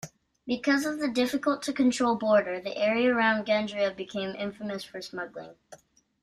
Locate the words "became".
3.95-4.35